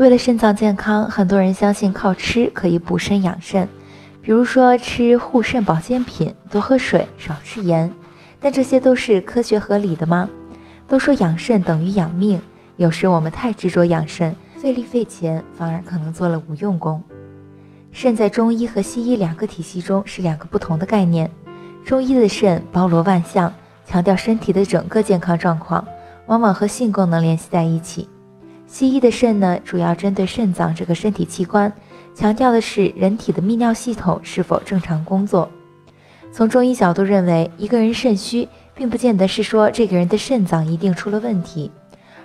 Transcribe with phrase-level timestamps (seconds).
[0.00, 3.68] 为了肾脏健康，很多人相信靠吃可以补肾养肾，
[4.22, 7.92] 比如说吃护肾保健品，多喝水，少吃盐。
[8.40, 10.26] 但这些都是科学合理的吗？
[10.88, 12.40] 都说养肾等于养命，
[12.78, 17.02] 有时我们太执着养肾，费力费钱，反而可能做了无用功。
[17.92, 21.30] 肾在中医和西医两个体系中是两个不同的概念，
[21.84, 23.52] 中医的肾包罗万象。
[23.84, 25.86] 强调身体的整个健康状况，
[26.24, 28.08] 往往和性功能联系在一起。
[28.70, 31.70] 西医的肾呢，主要针对肾脏这个身体器官，
[32.14, 35.50] 强调的是人体的泌尿系统是否正常工作。
[36.30, 41.68] 从中医角度认为，一个人肾虚，并不见得是说这个人的肾脏一定出了问题，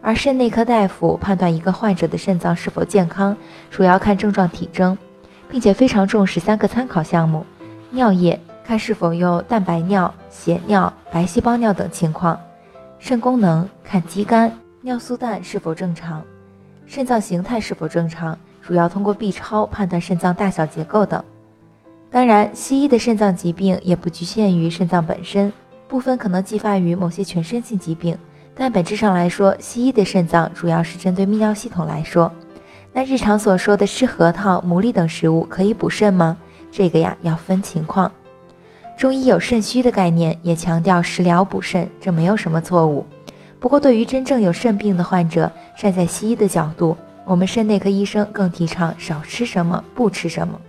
[0.00, 3.36] 而肾内科大夫判断一个患者的肾脏是否健康，
[3.70, 4.98] 主要看症状体征，
[5.48, 7.46] 并且非常重视三个参考项目：
[7.90, 8.38] 尿液。
[8.64, 12.36] 看是否有蛋白尿、血尿、白细胞尿等情况；
[13.00, 14.48] 肾功能看肌酐、
[14.84, 16.22] 尿素氮是否正常；
[16.86, 21.22] 肾脏形态是否正常，主要通过 B 超判断肾脏大小结构等。
[22.10, 25.52] 当然，西医的肾脏疾病也不局限于肾脏本身，
[25.86, 28.18] 部分可能继发于某些全身性疾病。
[28.56, 32.30] 但本质上来说，西医的肾脏主要是针对泌尿系统来说。
[32.92, 36.36] 那日常所说的吃核桃、牡蛎等食物可以补肾吗？
[36.72, 38.10] 这个呀，要分情况。
[38.98, 43.06] 中医有肾虚的概念，也强调食疗补肾，这没有什么错误。
[43.62, 50.60] 不过，对于真正有肾病的患者，站在西医的角度，我们肾内科医生更提倡少吃什么，不吃什么。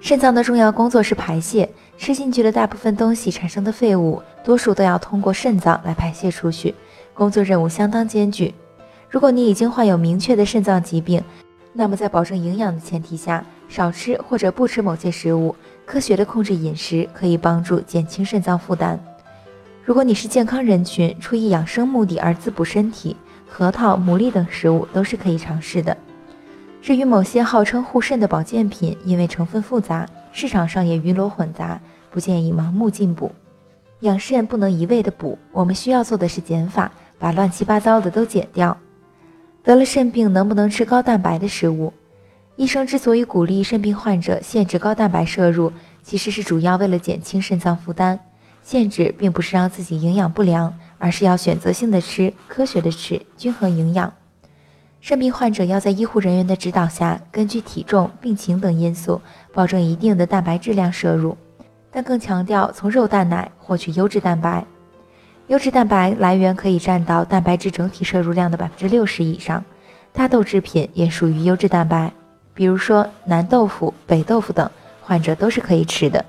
[0.00, 6.72] 肾脏的重要工作是排泄，吃进去的大部分东西产生的废物，多数都要通过肾脏来排泄出去，
[7.12, 8.54] 工作任务相当艰巨。
[9.10, 11.20] 如果你已经患有明确的肾脏疾病，
[11.72, 15.56] 那么在保证营养的前提下，少吃或者不吃某些食物。
[15.84, 18.96] 科学的控制饮食可以帮助减轻肾脏负担。
[19.86, 23.16] 如果你是健康人群，出于养生目的而滋补身体，
[23.46, 25.96] 核桃、牡蛎等食物都是可以尝试的。
[26.82, 31.80] 至于某些号称护肾的保健品，因为成分复杂，市场上也鱼龙混杂，
[32.10, 33.30] 不建议盲目进补。
[34.00, 38.76] 养肾不能一味的补，我们需要做的是减法，把乱七八糟的都减掉。
[39.62, 41.92] 得了肾病，能不能吃高蛋白的食物？
[42.56, 45.72] 医生之所以鼓励肾病患者限制高蛋白摄入，
[46.02, 48.18] 其实是主要为了减轻肾脏负担。
[48.66, 54.12] 限制并不是让自己营养不良，而是要选择性的吃，科学的吃，均衡营养。
[55.00, 59.22] 肾病患者要在医护人员的指导下，根据体重、病情等因素，
[59.54, 61.36] 保证一定的蛋白质量摄入，
[61.92, 64.64] 但更强调从肉蛋奶获取优质蛋白。
[65.46, 69.64] 优质蛋白来源可以占到蛋白质整体摄入量的百分之六十以上，
[70.12, 72.12] 大豆制品也属于优质蛋白。
[72.52, 74.68] 比如说南豆腐、北豆腐等，
[75.00, 76.24] 患者都是可以吃的。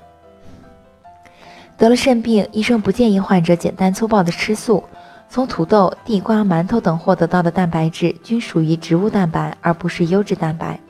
[1.78, 4.82] 得了肾病，医生不建议患者简单粗暴的吃素。
[5.30, 10.80] 从土豆、地瓜、馒头等获得到的蛋白质均属于植物蛋白，而不是优质蛋白。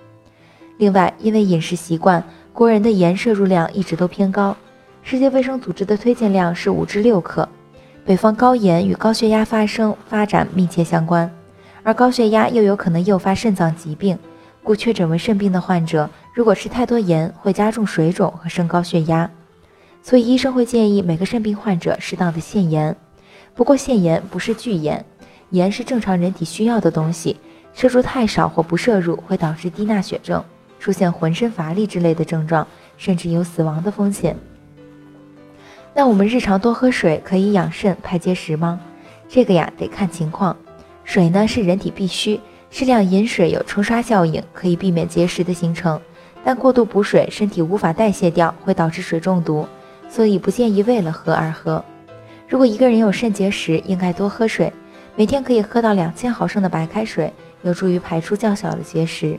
[0.78, 4.56] 另外，因为饮食习惯，国人的盐摄入量一直都偏高。
[5.02, 7.46] 世界卫生组织的推荐量是五至六克。
[8.06, 11.30] 北方高盐与高血压发生发展密切相关，
[11.82, 14.18] 而高血压又有可能诱发肾脏疾病。
[14.62, 19.28] 故确诊为肾病的患者，如果吃太多盐，会加重水肿和升高血压。
[20.02, 22.96] 所以医生会建议每个肾病患者适当的限盐。
[23.54, 25.04] 不过限盐不是拒盐，
[25.50, 27.36] 盐是正常人体需要的东西，
[27.74, 30.42] 摄入太少或不摄入会导致低钠血症，
[30.78, 32.66] 出现浑身乏力之类的症状，
[32.96, 34.36] 甚至有死亡的风险。
[35.94, 38.80] 那我们日常多喝水可以养肾排结石吗？
[39.28, 40.56] 这个呀得看情况。
[41.04, 42.40] 水呢是人体必需。
[42.70, 45.98] 适量饮水有冲刷效应，可以避免结石的形成，
[46.44, 49.66] 但过度补水，身体无法代谢掉，会导致水中毒，
[50.08, 51.84] 所以不建议为了喝而喝。
[52.48, 54.72] 如果一个人有肾结石，应该多喝水，
[55.16, 57.32] 每天可以喝到两千毫升的白开水，
[57.62, 59.38] 有助于排出较小的结石。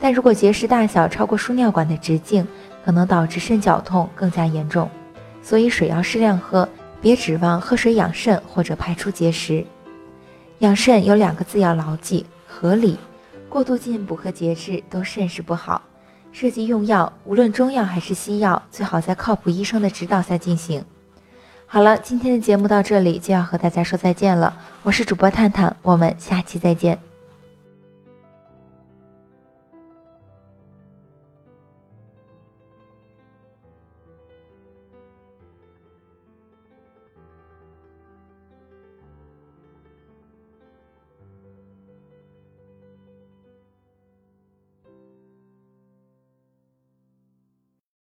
[0.00, 2.46] 但如果结石大小超过输尿管的直径，
[2.84, 4.88] 可能导致肾绞痛更加严重，
[5.42, 6.68] 所以水要适量喝，
[7.00, 9.64] 别指望喝水养肾或者排出结石。
[10.60, 12.24] 养肾有两个字要牢记。
[12.46, 12.98] 合理，
[13.48, 15.82] 过度进补和节制都甚是不好。
[16.40, 20.84] 设计用药，无论中药还是西药，最好在靠谱医生的指导下进行。
[21.66, 24.56] 好了，今天的节目到这里就要和大家说再见了。
[24.84, 27.07] 我是主播探探，我们下期再见。